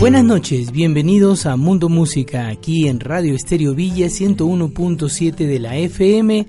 [0.00, 6.46] Buenas noches, bienvenidos a Mundo Música aquí en Radio Estéreo Villa 101.7 de la FM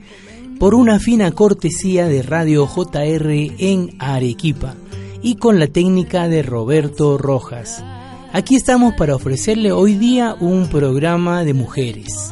[0.57, 4.75] por una fina cortesía de Radio JR en Arequipa
[5.21, 7.83] y con la técnica de Roberto Rojas.
[8.31, 12.31] Aquí estamos para ofrecerle hoy día un programa de mujeres,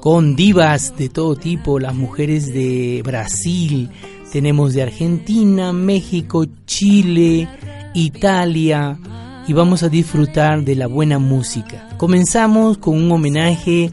[0.00, 3.90] con divas de todo tipo, las mujeres de Brasil,
[4.32, 7.46] tenemos de Argentina, México, Chile,
[7.92, 8.98] Italia,
[9.48, 11.88] y vamos a disfrutar de la buena música.
[11.96, 13.90] Comenzamos con un homenaje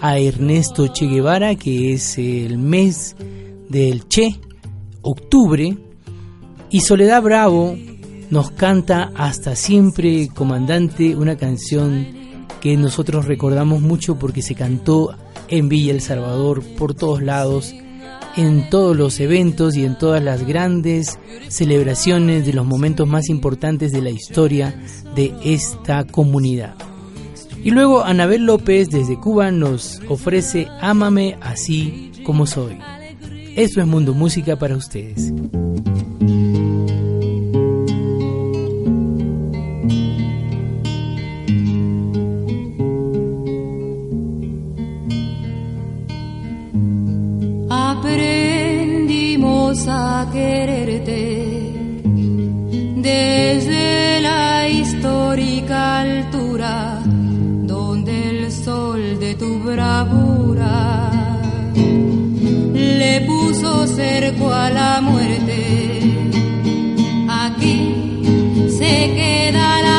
[0.00, 3.14] a Ernesto Che Guevara, que es el mes
[3.68, 4.40] del Che,
[5.02, 5.76] octubre,
[6.70, 7.76] y Soledad Bravo
[8.30, 12.08] nos canta Hasta siempre, comandante, una canción
[12.60, 15.14] que nosotros recordamos mucho porque se cantó
[15.46, 17.76] en Villa El Salvador por todos lados
[18.36, 21.18] en todos los eventos y en todas las grandes
[21.48, 24.74] celebraciones de los momentos más importantes de la historia
[25.14, 26.74] de esta comunidad.
[27.64, 32.78] Y luego Anabel López desde Cuba nos ofrece Ámame así como soy.
[33.56, 35.32] Esto es Mundo Música para ustedes.
[49.86, 51.72] A quererte
[52.96, 61.10] desde la histórica altura donde el sol de tu bravura
[62.72, 65.60] le puso cerco a la muerte.
[67.28, 67.78] Aquí
[68.78, 69.95] se queda la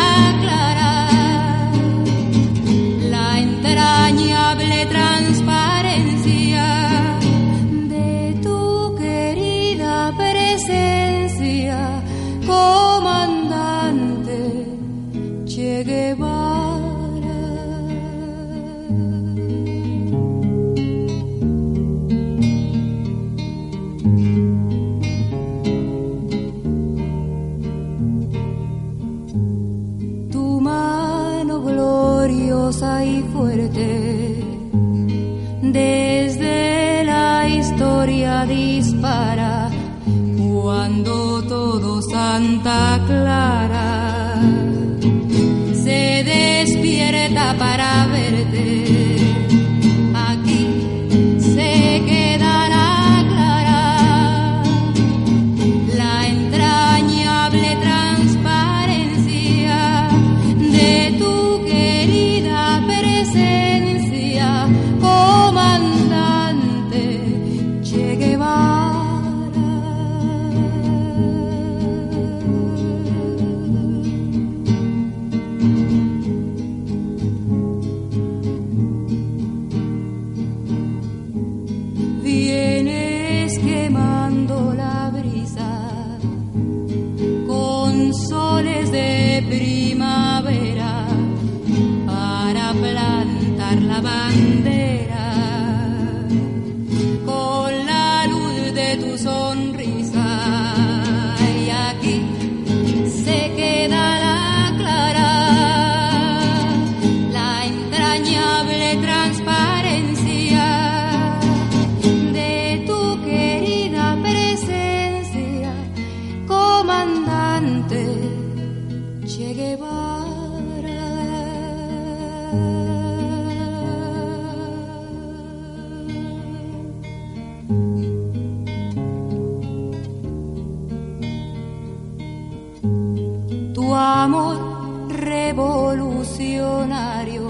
[136.38, 137.48] revolucionario.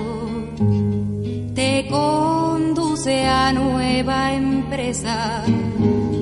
[1.54, 5.44] Te conduce a nueva empresa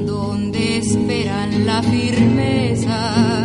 [0.05, 3.44] donde esperan la firmeza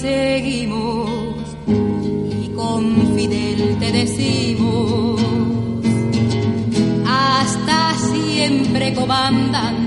[0.00, 1.10] seguimos
[1.66, 5.20] y con Fidel te decimos,
[7.06, 9.77] hasta siempre comandante.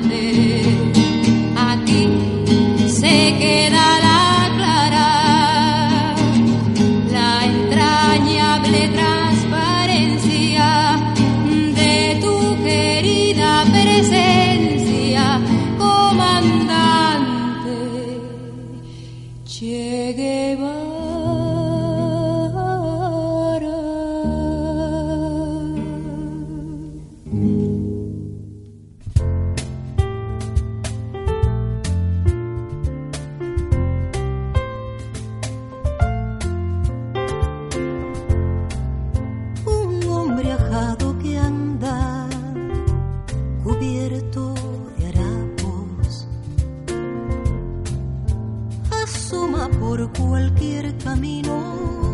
[50.10, 52.11] cualquier camino.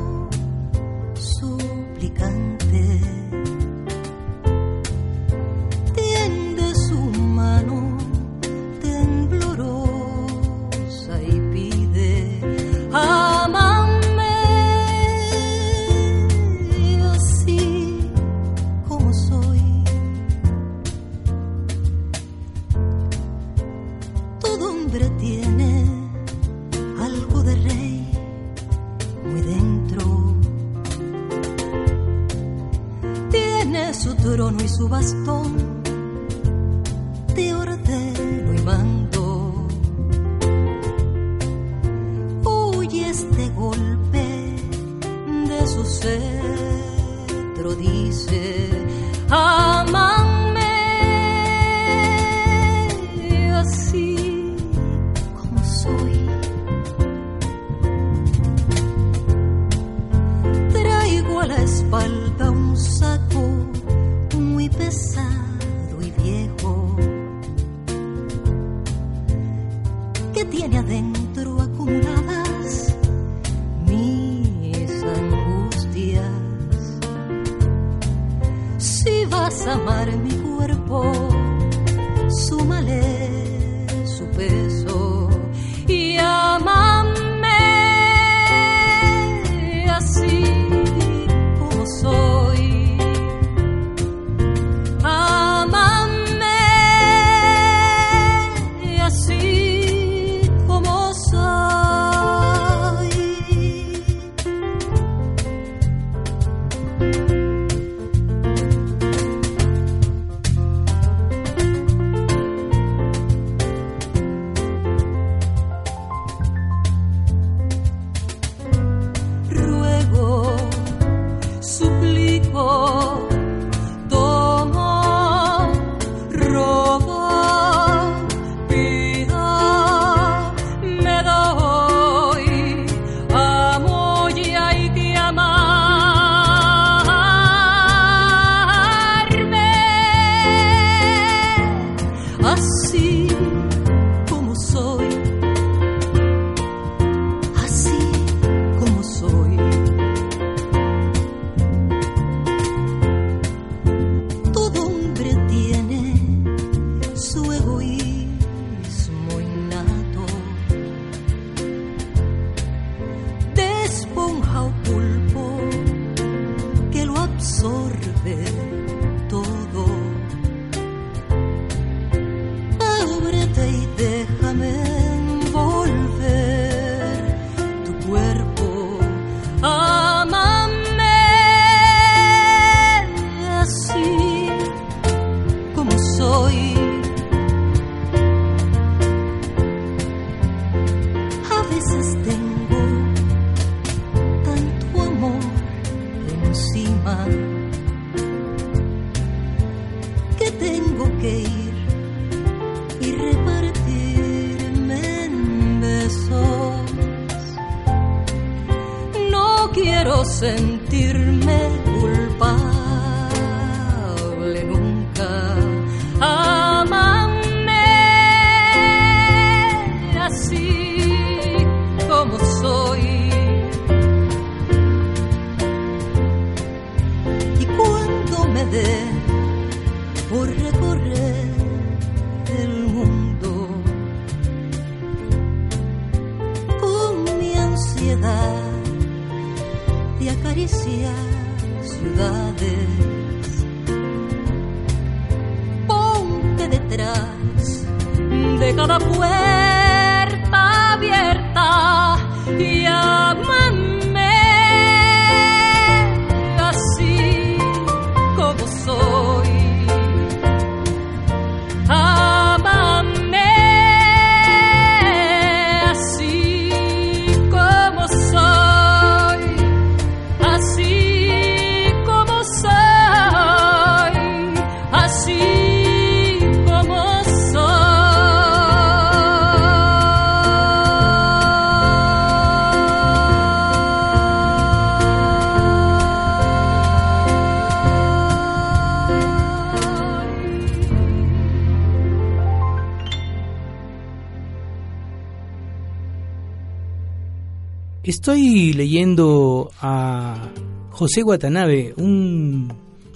[298.28, 300.50] Estoy leyendo a
[300.90, 302.68] José Watanabe, un,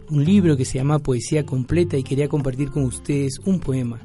[0.10, 4.00] un libro que se llama Poesía Completa y quería compartir con ustedes un poema.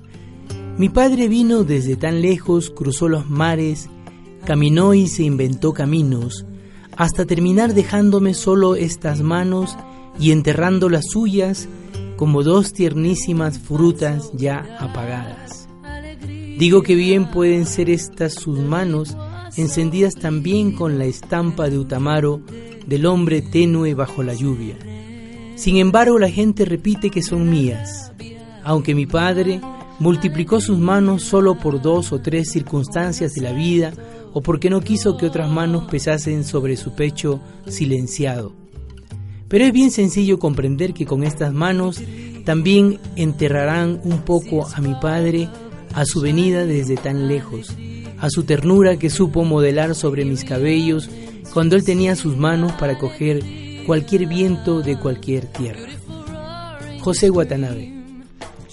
[0.77, 3.89] Mi padre vino desde tan lejos, cruzó los mares,
[4.45, 6.45] caminó y se inventó caminos,
[6.97, 9.77] hasta terminar dejándome solo estas manos
[10.19, 11.69] y enterrando las suyas
[12.17, 15.69] como dos tiernísimas frutas ya apagadas.
[16.59, 19.17] Digo que bien pueden ser estas sus manos,
[19.57, 22.41] encendidas también con la estampa de Utamaro
[22.87, 24.77] del hombre tenue bajo la lluvia.
[25.57, 28.13] Sin embargo, la gente repite que son mías,
[28.63, 29.61] aunque mi padre
[29.99, 33.93] multiplicó sus manos solo por dos o tres circunstancias de la vida
[34.33, 38.53] o porque no quiso que otras manos pesasen sobre su pecho silenciado.
[39.49, 42.03] Pero es bien sencillo comprender que con estas manos
[42.45, 45.49] también enterrarán un poco a mi padre
[45.95, 47.75] a su venida desde tan lejos,
[48.27, 51.09] a su ternura que supo modelar sobre mis cabellos
[51.55, 53.41] cuando él tenía sus manos para coger
[53.87, 55.89] cualquier viento de cualquier tierra.
[57.01, 57.93] José Watanabe.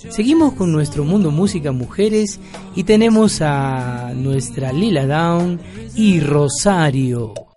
[0.10, 2.40] Seguimos con nuestro mundo música mujeres
[2.76, 5.60] y tenemos a nuestra Lila Down
[5.96, 7.53] y Rosario.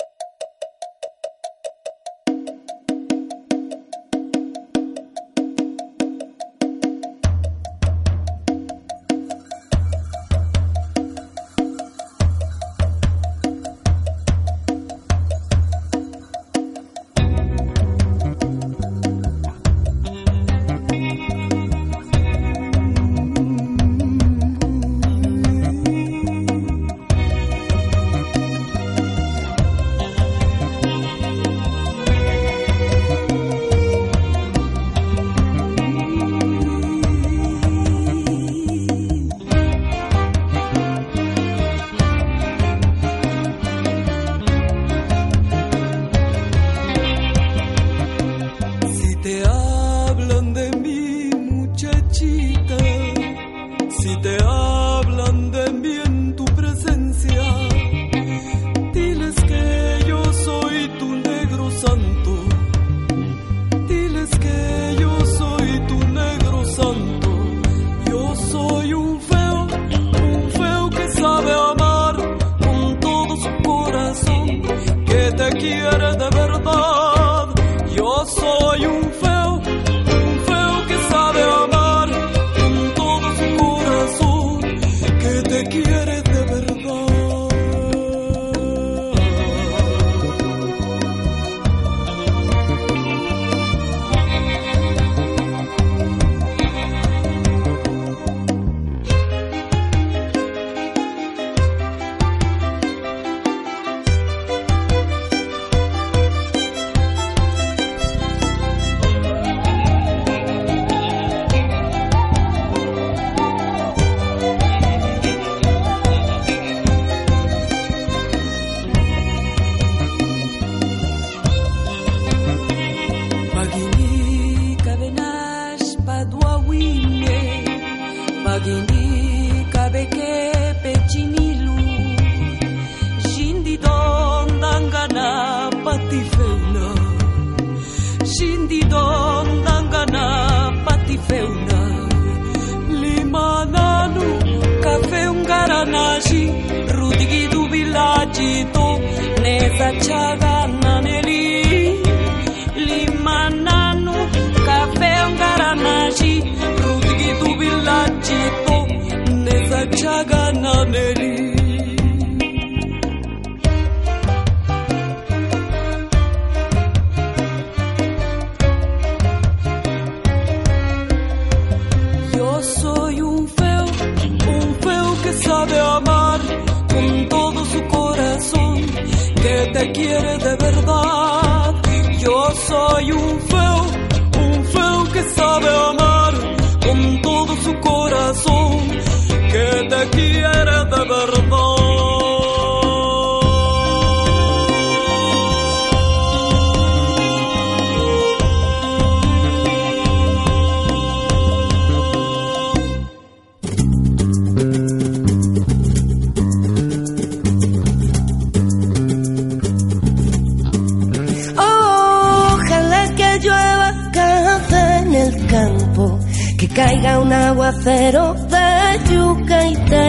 [218.55, 220.09] De yuca y té,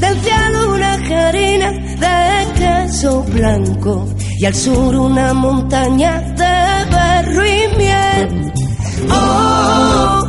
[0.00, 0.92] del cielo una
[1.28, 4.06] harina de queso blanco
[4.38, 6.56] y al sur una montaña de
[6.90, 8.52] berro y miel.
[9.10, 10.22] Oh,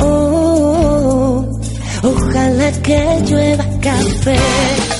[0.00, 1.44] oh,
[2.02, 4.91] oh, ojalá que llueva café.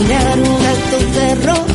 [0.00, 1.69] Peinar un alto cerro,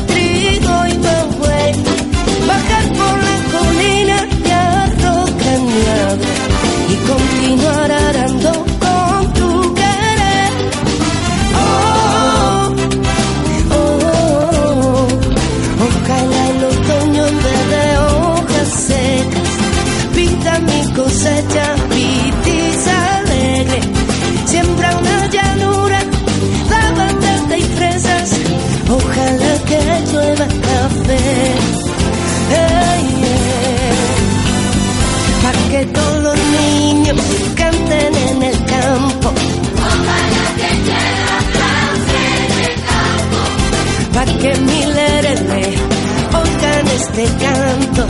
[47.18, 48.06] este canto.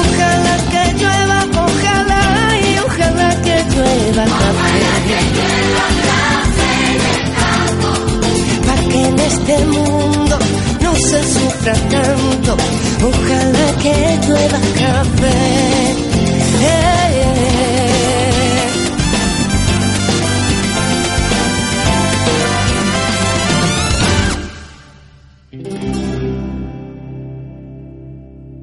[0.00, 2.24] Ojalá que llueva, ojalá
[2.58, 4.82] y ojalá que llueva café.
[8.66, 10.38] Para que en este mundo
[10.82, 12.56] no se sufra tanto.
[13.02, 13.94] Ojalá que
[14.26, 15.36] llueva café.
[16.62, 17.19] Eh,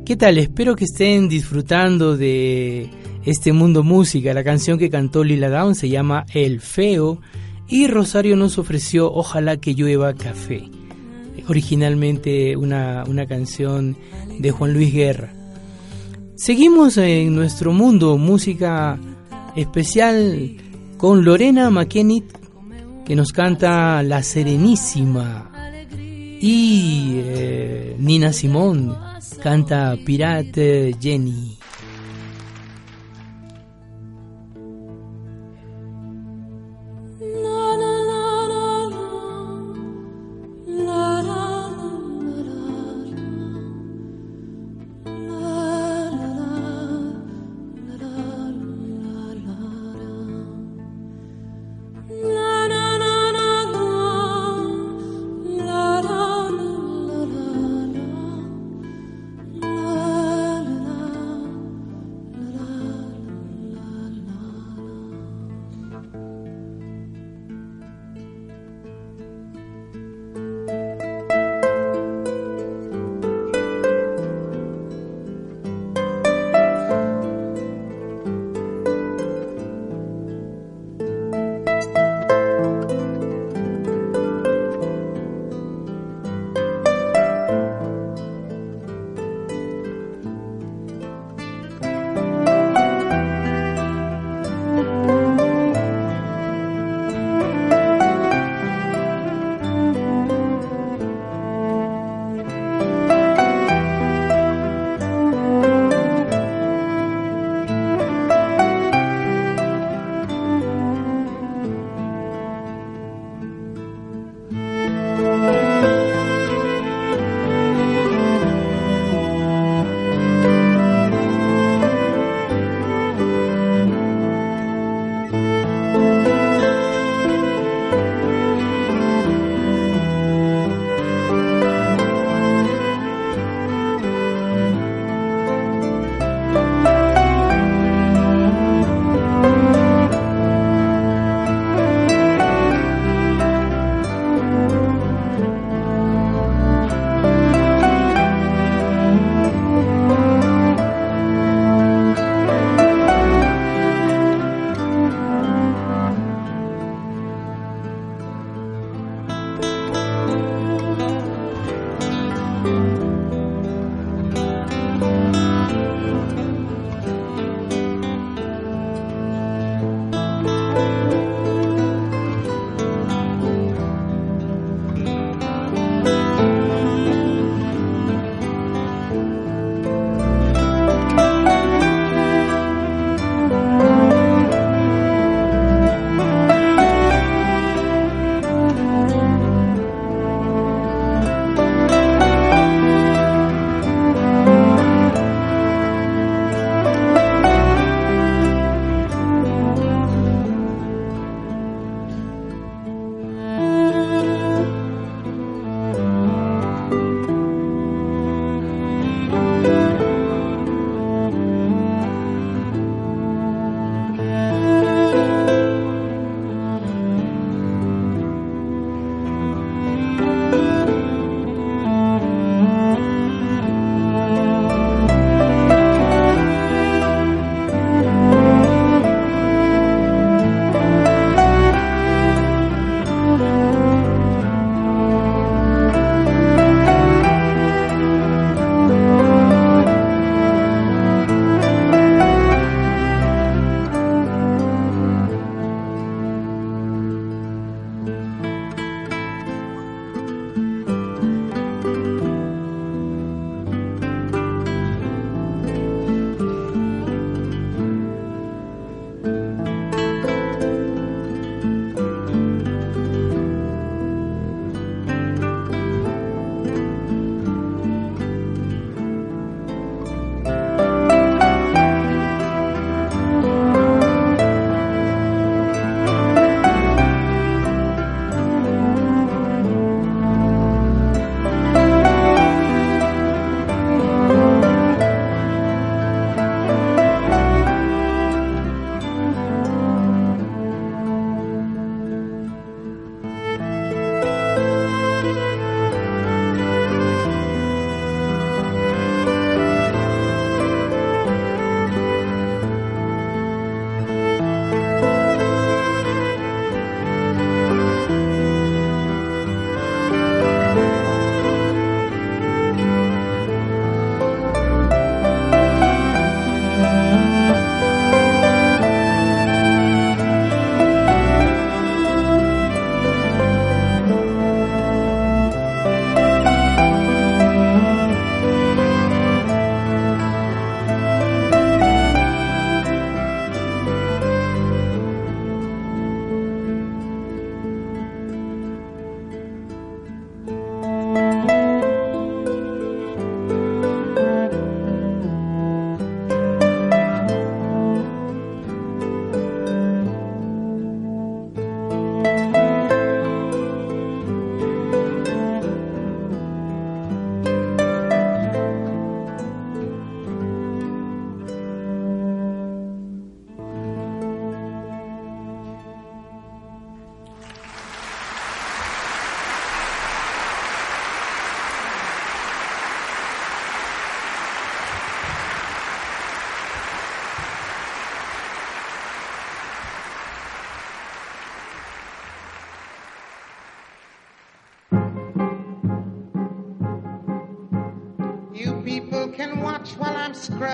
[0.07, 0.37] ¿Qué tal?
[0.37, 2.89] Espero que estén disfrutando de
[3.25, 4.33] este mundo música.
[4.33, 7.19] La canción que cantó Lila Down se llama El Feo
[7.67, 10.63] y Rosario nos ofreció Ojalá que llueva café.
[11.49, 13.97] Originalmente una, una canción
[14.39, 15.33] de Juan Luis Guerra.
[16.37, 18.97] Seguimos en nuestro mundo música
[19.57, 20.55] especial
[20.95, 22.31] con Lorena McKennitt
[23.05, 25.51] que nos canta La Serenísima
[26.39, 28.97] y eh, Nina Simón
[29.41, 31.56] canta Pirate Jenny.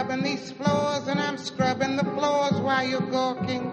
[0.03, 3.71] Scrubbing these floors and I'm scrubbing the floors while you're gawking.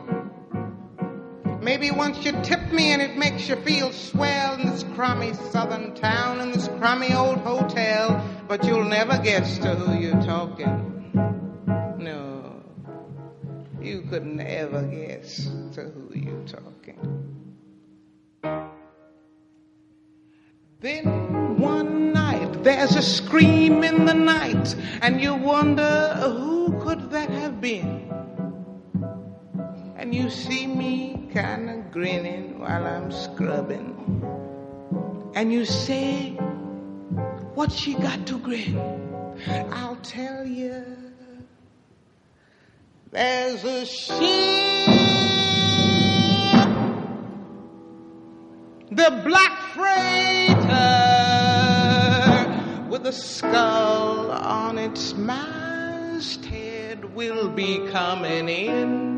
[1.60, 5.92] Maybe once you tip me and it makes you feel swell in this crummy southern
[5.96, 11.10] town, in this crummy old hotel, but you'll never guess to who you're talking.
[11.98, 12.62] No,
[13.80, 17.56] you could never guess to who you're talking.
[20.78, 21.29] Then
[22.62, 28.12] there's a scream in the night, and you wonder who could that have been?
[29.96, 33.96] And you see me kind of grinning while I'm scrubbing.
[35.34, 36.30] And you say,
[37.54, 38.78] What she got to grin?
[39.72, 40.84] I'll tell you.
[43.10, 44.16] There's a ship,
[48.90, 51.09] the black freighter
[53.00, 59.08] with a skull on its masthead will be coming in.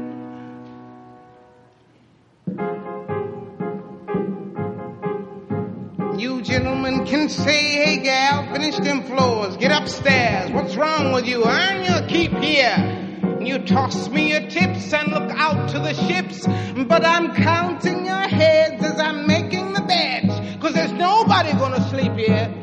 [6.17, 10.53] You gentlemen can say, hey gal, finish them floors, get upstairs.
[10.53, 11.45] What's wrong with you?
[11.45, 12.99] Earn your keep here.
[13.41, 16.47] You toss me your tips and look out to the ships,
[16.87, 22.13] but I'm counting your heads as I'm making the beds, cause there's nobody gonna sleep
[22.13, 22.55] here.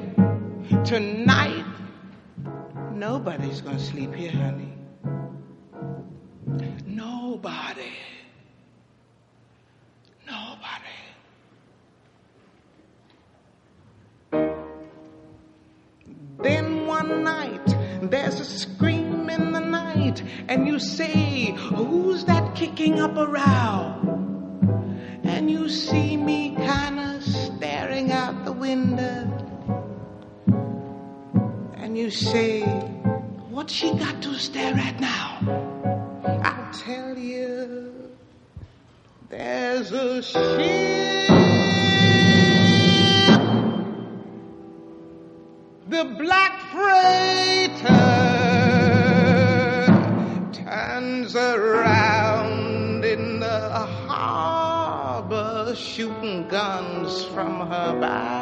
[0.85, 1.65] Tonight,
[2.93, 4.73] nobody's gonna sleep here, honey.
[6.85, 7.93] Nobody.
[10.25, 10.95] Nobody.
[16.41, 22.99] Then one night, there's a scream in the night, and you say, Who's that kicking
[22.99, 23.95] up a row?
[25.23, 29.38] And you see me kinda staring out the window,
[31.99, 32.61] you say,
[33.49, 35.39] What's she got to stare at now?
[36.43, 37.91] I'll tell you,
[39.29, 41.27] there's a ship.
[45.89, 47.83] The black freighter
[50.53, 53.69] turns around in the
[54.07, 58.38] harbor, shooting guns from her bow.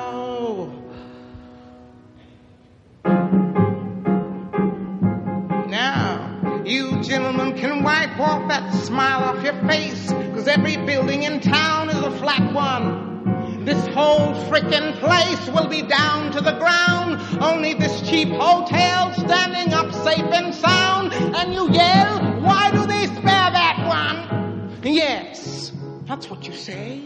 [7.58, 12.12] Can wipe off that smile off your face, cause every building in town is a
[12.20, 13.65] flat one.
[13.65, 17.20] This whole frickin' place will be down to the ground.
[17.41, 21.13] Only this cheap hotel standing up safe and sound.
[21.13, 24.80] And you yell, why do they spare that one?
[24.84, 25.74] Yes,
[26.06, 27.00] that's what you say.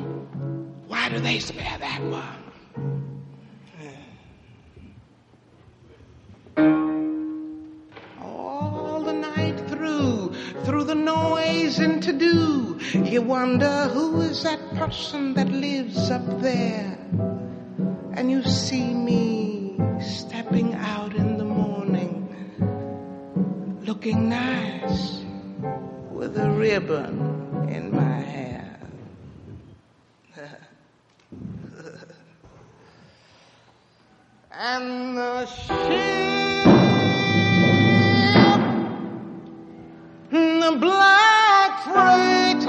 [0.87, 3.10] Why do they spare that one?
[10.71, 16.23] Through, the noise and to do, you wonder who is that person that lives up
[16.39, 16.97] there.
[18.13, 22.15] And you see me stepping out in the morning,
[23.81, 25.25] looking nice
[26.09, 28.79] with a ribbon in my hair.
[34.53, 36.70] and the ship,
[40.79, 42.67] black freighter,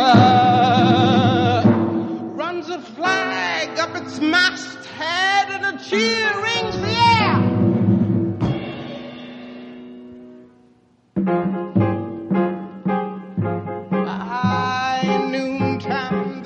[2.34, 7.38] runs a flag up its masthead and a cheer rings the air.
[14.04, 16.42] By noontime,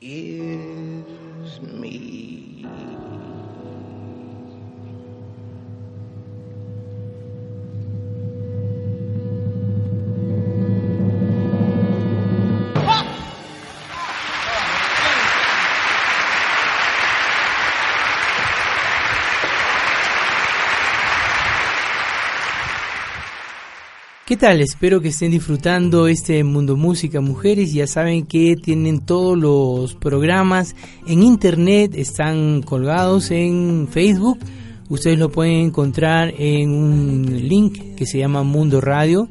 [0.00, 3.39] is me.
[24.30, 24.60] ¿Qué tal?
[24.60, 27.72] Espero que estén disfrutando este Mundo Música Mujeres.
[27.72, 34.38] Ya saben que tienen todos los programas en internet, están colgados en Facebook.
[34.88, 39.28] Ustedes lo pueden encontrar en un link que se llama Mundo Radio.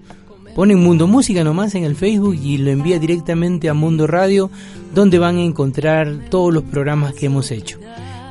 [0.53, 4.51] Ponen Mundo Música nomás en el Facebook y lo envía directamente a Mundo Radio,
[4.93, 7.79] donde van a encontrar todos los programas que hemos hecho.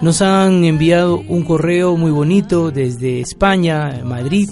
[0.02, 4.50] Nos han enviado un correo muy bonito desde España, Madrid,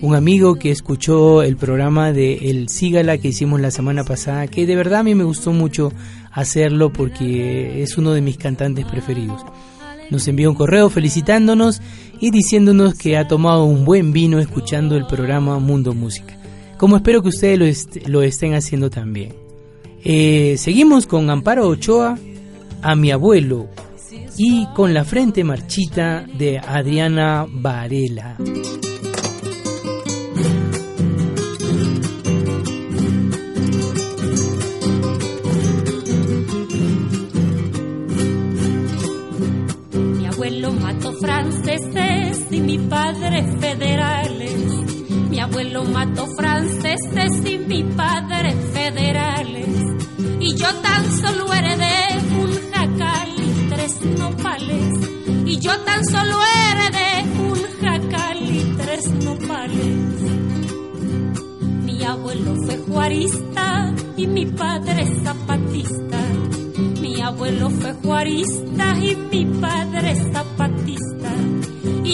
[0.00, 4.66] un amigo que escuchó el programa de El Sígala que hicimos la semana pasada, que
[4.66, 5.92] de verdad a mí me gustó mucho
[6.30, 9.42] hacerlo porque es uno de mis cantantes preferidos.
[10.10, 11.82] Nos envió un correo felicitándonos
[12.20, 16.38] y diciéndonos que ha tomado un buen vino escuchando el programa Mundo Música,
[16.76, 19.34] como espero que ustedes lo, est lo estén haciendo también.
[20.04, 22.16] Eh, seguimos con Amparo Ochoa,
[22.82, 23.68] a mi abuelo,
[24.36, 28.36] y con la frente marchita de Adriana Varela.
[41.20, 44.88] Franceses y mi padre federales.
[45.30, 49.68] Mi abuelo mató franceses y mi padre federales.
[50.40, 54.94] Y yo tan solo heredé un jacal y tres nopales.
[55.46, 60.38] Y yo tan solo heredé un jacal y tres nopales.
[61.84, 66.20] Mi abuelo fue juarista y mi padre zapatista.
[67.00, 71.07] Mi abuelo fue juarista y mi padre zapatista.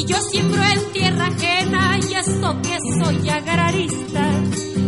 [0.06, 4.30] Yo siembro en tierra ajena y eso que soy agrarista.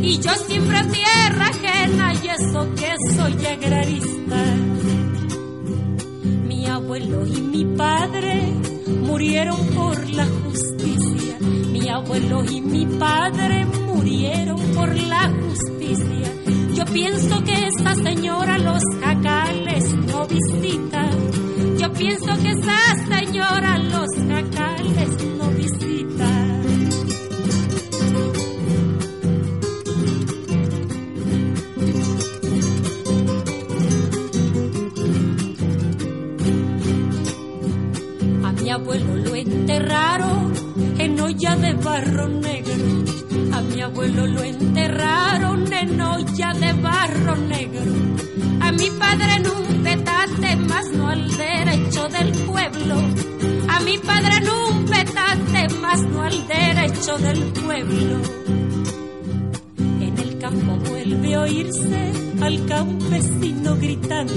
[0.02, 4.44] Y yo siembro en tierra ajena y eso que soy agrarista.
[6.46, 8.52] Mi abuelo y mi padre
[9.06, 11.38] murieron por la justicia.
[11.70, 16.32] Mi abuelo y mi padre murieron por la justicia.
[16.74, 21.10] Yo pienso que esta señora los jacales no visita.
[21.78, 24.15] Yo pienso que esa señora los
[39.76, 40.52] lo enterraron
[40.98, 42.84] en olla de barro negro.
[43.52, 47.92] A mi abuelo lo enterraron en olla de barro negro.
[48.60, 52.96] A mi padre en un petate, más no al derecho del pueblo.
[53.68, 58.16] A mi padre en un petate, más no al derecho del pueblo.
[60.00, 64.32] En el campo vuelve a oírse al campesino gritando.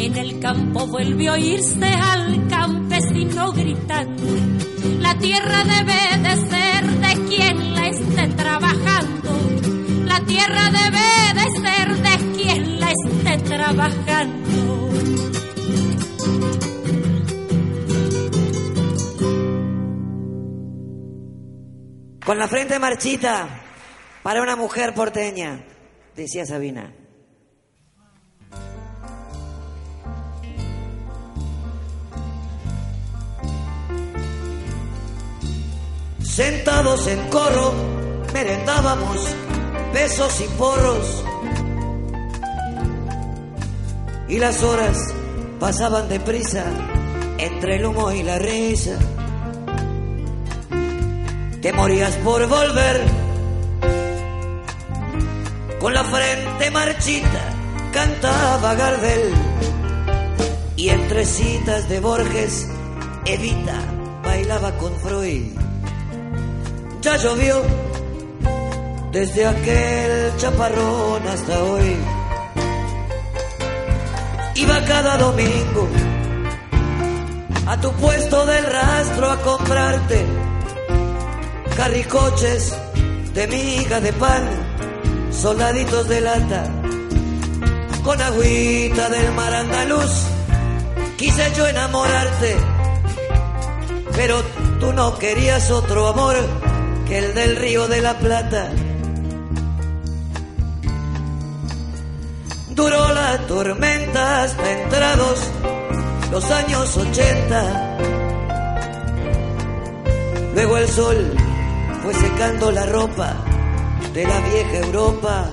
[0.00, 2.48] En el campo vuelve a oírse al
[3.18, 4.22] campesino gritando.
[5.00, 9.30] La tierra debe de ser de quien la esté trabajando.
[10.04, 14.48] La tierra debe de ser de quien la esté trabajando.
[22.24, 23.48] Con la frente marchita
[24.22, 25.64] para una mujer porteña,
[26.14, 26.92] decía Sabina.
[36.38, 37.74] Sentados en coro,
[38.32, 39.18] merendábamos
[39.92, 41.24] besos y porros.
[44.28, 44.98] Y las horas
[45.58, 46.64] pasaban deprisa
[47.38, 49.00] entre el humo y la risa.
[51.60, 53.02] Te morías por volver
[55.80, 57.50] con la frente marchita,
[57.92, 59.32] cantaba Gardel.
[60.76, 62.68] Y entre citas de Borges,
[63.24, 63.80] Evita
[64.22, 65.67] bailaba con Freud.
[67.00, 67.62] Ya llovió
[69.12, 71.96] desde aquel chaparrón hasta hoy.
[74.56, 75.88] Iba cada domingo
[77.66, 80.26] a tu puesto del rastro a comprarte
[81.76, 82.74] carricoches
[83.34, 84.42] de miga de pan,
[85.30, 86.64] soldaditos de lata,
[88.02, 90.26] con agüita del mar andaluz.
[91.16, 92.56] Quise yo enamorarte,
[94.16, 94.42] pero
[94.80, 96.34] tú no querías otro amor
[97.08, 98.70] que el del río de la Plata.
[102.68, 105.50] Duró la tormenta hasta entrados
[106.30, 107.96] los años ochenta.
[110.54, 111.34] Luego el sol
[112.02, 113.34] fue secando la ropa
[114.12, 115.50] de la vieja Europa.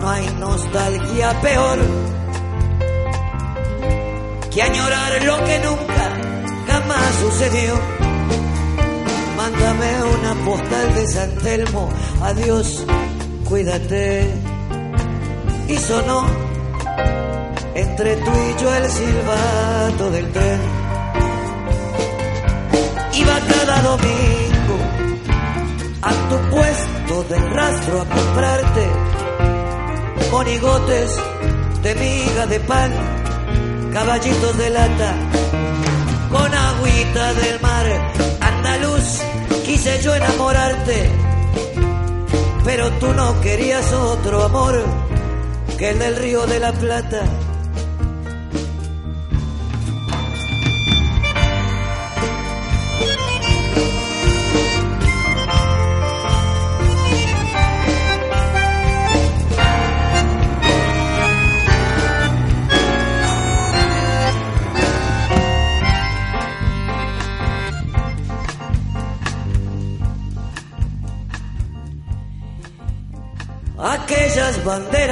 [0.00, 1.78] No hay nostalgia peor
[4.52, 6.12] que añorar lo que nunca
[6.66, 7.95] jamás sucedió.
[9.46, 11.88] Mándame una postal de San Telmo,
[12.20, 12.84] adiós,
[13.48, 14.28] cuídate.
[15.68, 16.26] Y sonó
[17.76, 20.60] entre tú y yo el silbato del tren.
[23.12, 24.76] Iba cada domingo
[26.02, 28.86] a tu puesto del rastro a comprarte
[30.32, 31.16] monigotes
[31.84, 32.92] de miga de pan,
[33.92, 35.14] caballitos de lata,
[36.32, 37.86] con agüita del mar
[38.40, 39.35] andaluz.
[39.66, 41.10] Quise yo enamorarte,
[42.64, 44.80] pero tú no querías otro amor
[45.76, 47.24] que el del río de la Plata.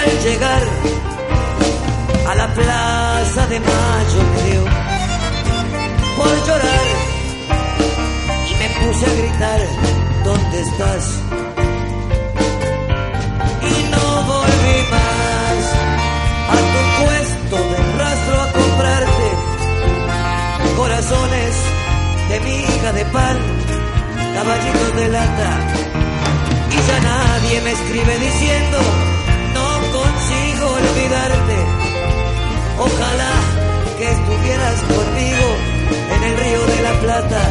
[0.00, 0.62] al llegar
[2.28, 4.50] a la plaza de Mayo me
[6.16, 6.86] por llorar
[8.50, 9.60] y me puse a gritar,
[10.24, 11.04] ¿dónde estás?
[13.70, 15.60] Y no volví más
[16.54, 19.26] a tu puesto de rastro a comprarte
[20.76, 21.54] corazones
[22.30, 23.36] de miga de pan,
[24.34, 25.52] caballitos de lata.
[26.70, 28.78] Y ya nadie me escribe diciendo
[32.78, 33.32] Ojalá
[33.98, 35.48] que estuvieras conmigo
[36.14, 37.42] en el río de la Plata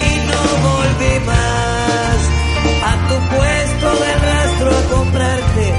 [0.00, 2.18] y no volví más
[2.82, 5.74] a tu puesto de rastro a comprarte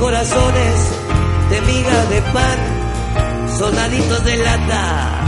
[0.00, 0.74] corazones
[1.50, 5.23] de miga de pan, soldaditos de lata.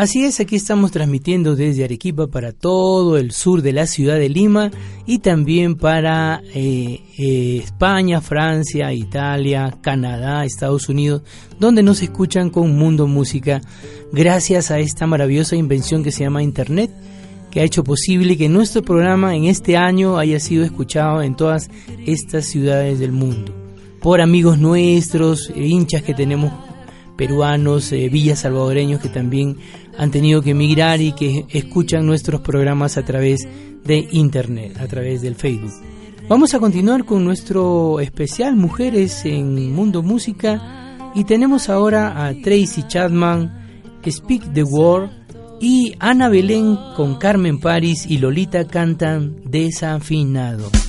[0.00, 4.30] Así es, aquí estamos transmitiendo desde Arequipa para todo el sur de la ciudad de
[4.30, 4.70] Lima
[5.04, 11.20] y también para eh, eh, España, Francia, Italia, Canadá, Estados Unidos,
[11.58, 13.60] donde nos escuchan con Mundo Música.
[14.10, 16.90] Gracias a esta maravillosa invención que se llama Internet
[17.50, 21.68] que ha hecho posible que nuestro programa en este año haya sido escuchado en todas
[22.06, 23.52] estas ciudades del mundo.
[24.00, 26.54] Por amigos nuestros, eh, hinchas que tenemos
[27.18, 29.58] peruanos, villas salvadoreños que también
[30.00, 33.46] han tenido que emigrar y que escuchan nuestros programas a través
[33.84, 35.74] de internet, a través del Facebook.
[36.26, 42.84] Vamos a continuar con nuestro especial Mujeres en Mundo Música y tenemos ahora a Tracy
[42.88, 45.10] Chapman, Speak the Word
[45.60, 50.79] y Ana Belén con Carmen Paris y Lolita cantan Desafinado.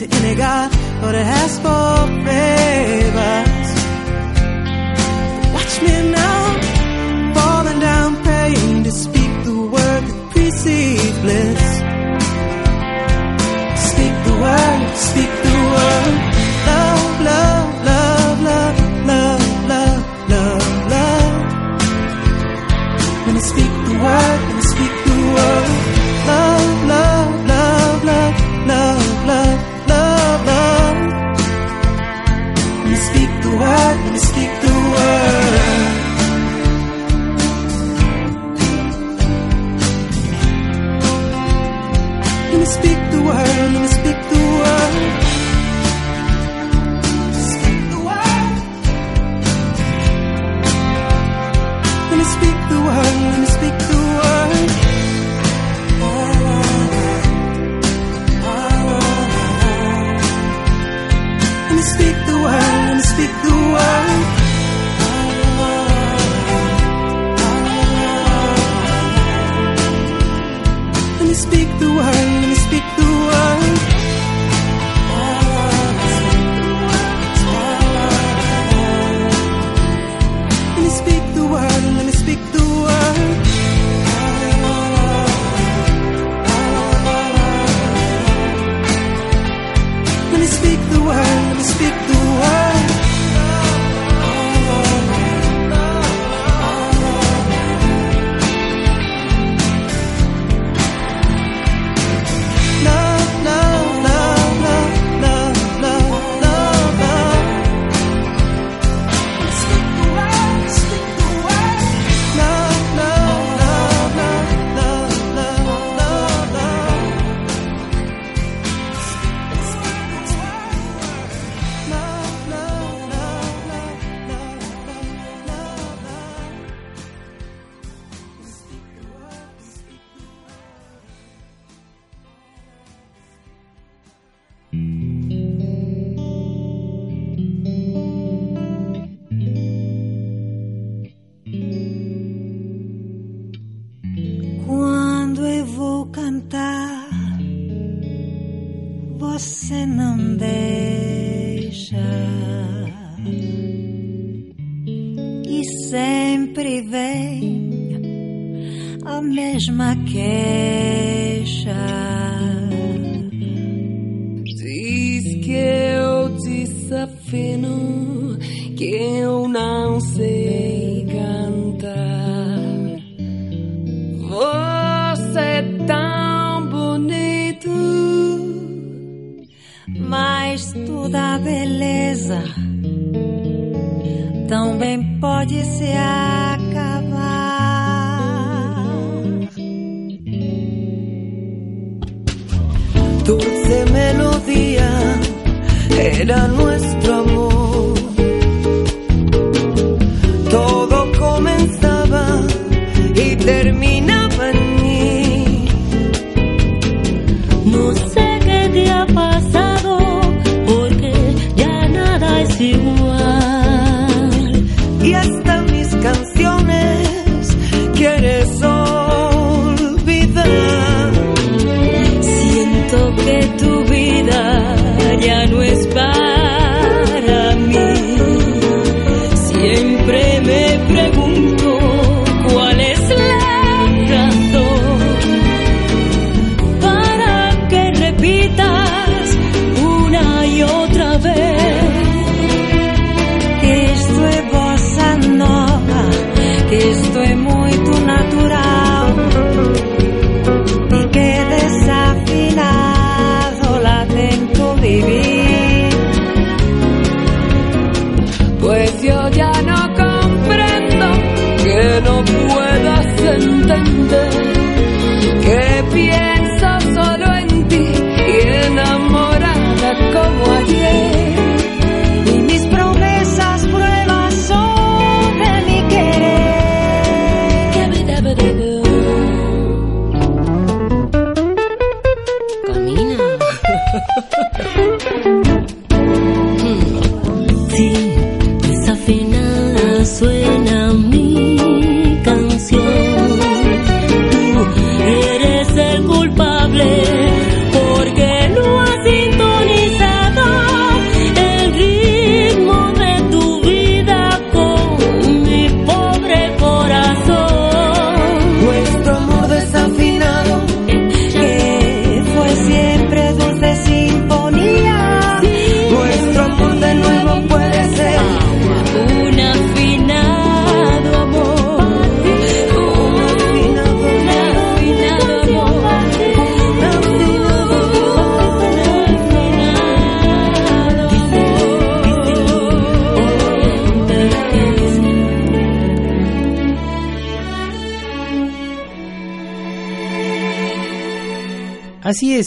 [0.00, 0.70] to any God,
[1.02, 3.09] but it has for faith.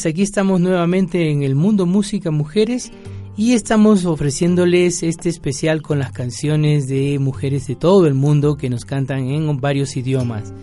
[0.05, 2.91] aquí estamos nuevamente en el mundo música mujeres
[3.37, 8.69] y estamos ofreciéndoles este especial con las canciones de mujeres de todo el mundo que
[8.69, 10.53] nos cantan en varios idiomas.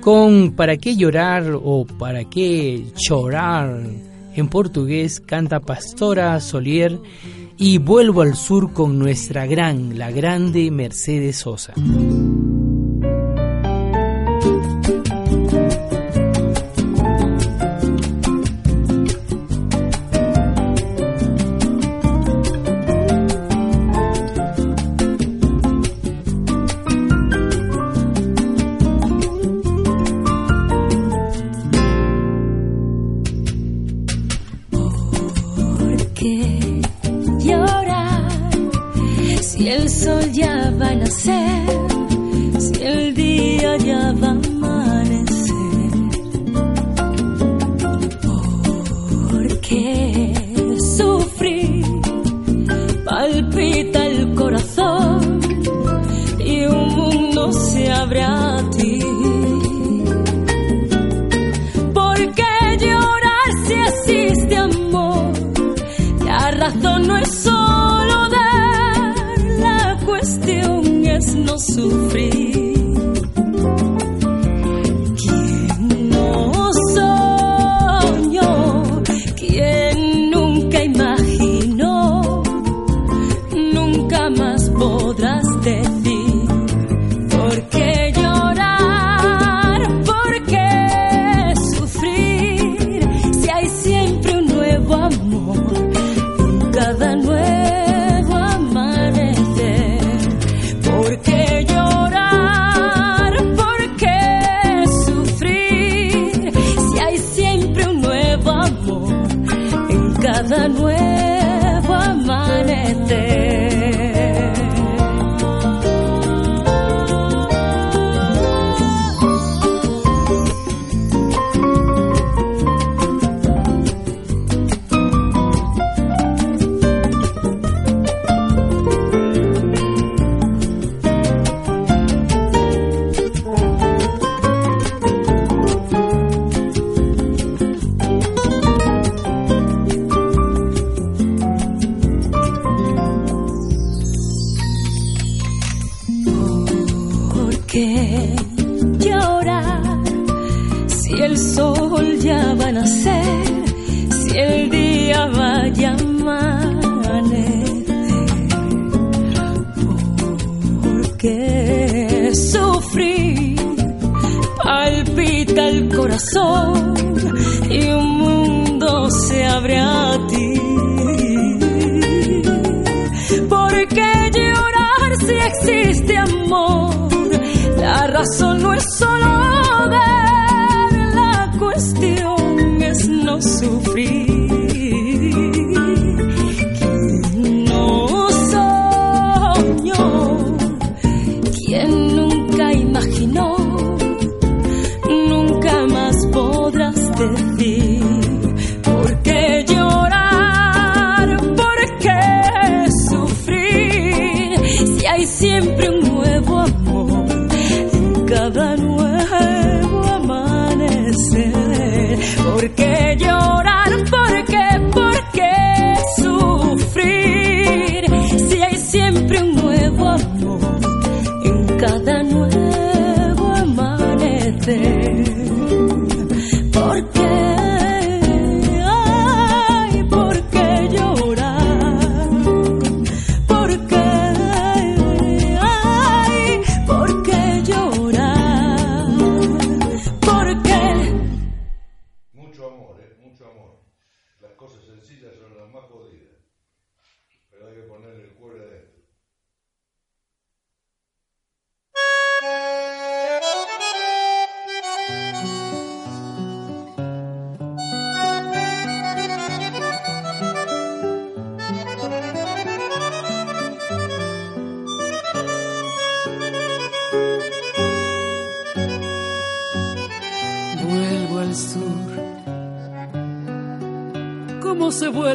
[0.00, 3.82] Con ¿Para qué llorar o para qué llorar?
[4.34, 7.00] En portugués canta Pastora Solier
[7.58, 11.74] y Vuelvo al Sur con nuestra gran, la grande Mercedes Sosa.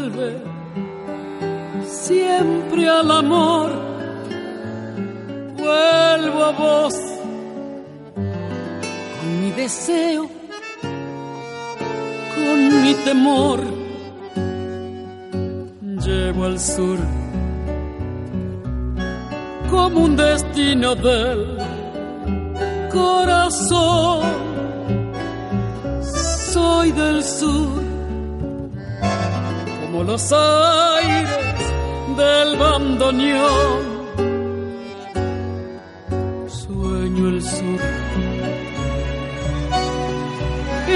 [0.09, 0.41] Vuelve?
[1.85, 3.71] Siempre al amor.
[5.57, 6.95] Vuelvo a vos.
[8.15, 10.29] Con mi deseo.
[12.35, 13.59] Con mi temor.
[16.05, 16.97] Llevo al sur.
[19.69, 21.57] Como un destino del
[22.91, 24.30] corazón
[30.03, 31.29] los aires
[32.17, 33.91] del bandoneón.
[36.47, 37.81] Sueño el sur,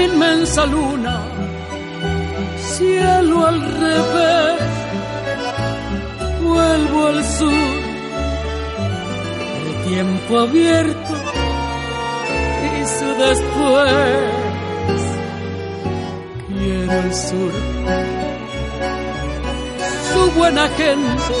[0.04, 1.20] inmensa luna,
[2.76, 4.62] cielo al revés.
[6.42, 7.52] Vuelvo al sur,
[9.66, 11.14] el tiempo abierto
[12.66, 14.46] y su después
[16.66, 18.05] quiero el sur, su
[20.36, 21.34] buena gente,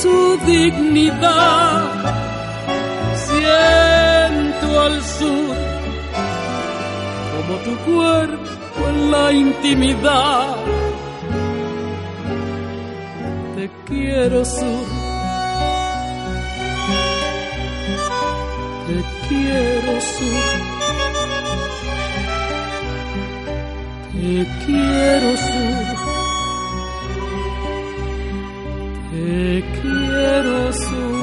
[0.00, 1.82] su dignidad.
[3.26, 5.56] Siento al sur
[7.32, 10.56] como tu cuerpo en la intimidad.
[13.56, 14.86] Te quiero sur,
[18.86, 18.96] te
[19.28, 20.80] quiero sur.
[24.12, 26.09] Te quiero sur,
[29.20, 31.19] te quiero sur.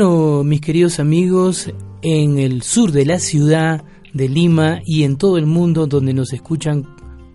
[0.00, 1.70] Bueno, mis queridos amigos,
[2.00, 3.84] en el sur de la ciudad
[4.14, 6.86] de Lima y en todo el mundo donde nos escuchan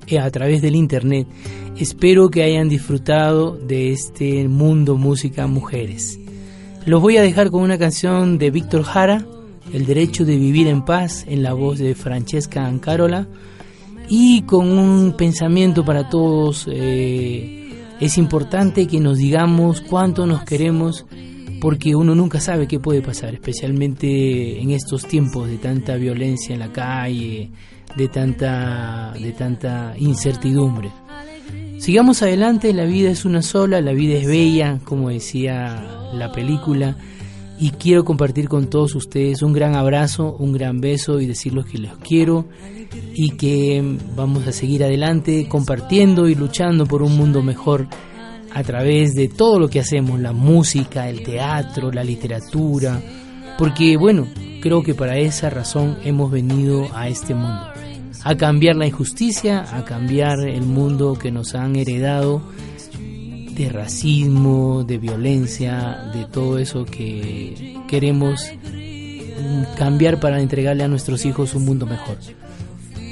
[0.07, 1.28] eh, a través del internet,
[1.78, 6.18] espero que hayan disfrutado de este mundo música mujeres.
[6.88, 9.24] Los voy a dejar con una canción de Víctor Jara,
[9.72, 13.28] El derecho de vivir en paz, en la voz de Francesca Ancarola,
[14.09, 16.68] y con un pensamiento para todos.
[16.72, 21.05] Eh, es importante que nos digamos cuánto nos queremos
[21.62, 26.60] porque uno nunca sabe qué puede pasar, especialmente en estos tiempos de tanta violencia en
[26.60, 27.49] la calle,
[27.95, 30.91] de tanta, de tanta incertidumbre.
[31.78, 36.97] Sigamos adelante, la vida es una sola, la vida es bella, como decía la película,
[37.60, 41.78] y quiero compartir con todos ustedes un gran abrazo, un gran beso y decirles que
[41.78, 42.45] los quiero
[43.14, 47.88] y que vamos a seguir adelante compartiendo y luchando por un mundo mejor
[48.56, 53.01] a través de todo lo que hacemos, la música, el teatro, la literatura,
[53.58, 54.28] porque bueno,
[54.62, 57.68] creo que para esa razón hemos venido a este mundo,
[58.24, 62.41] a cambiar la injusticia, a cambiar el mundo que nos han heredado
[62.97, 68.39] de racismo, de violencia, de todo eso que queremos
[69.78, 72.20] cambiar para entregarle a nuestros hijos un mundo mejor.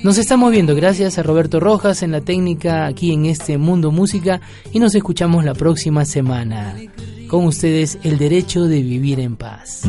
[0.03, 4.41] Nos estamos viendo gracias a Roberto Rojas en la técnica aquí en este Mundo Música
[4.73, 6.75] y nos escuchamos la próxima semana.
[7.29, 9.83] Con ustedes el derecho de vivir en paz.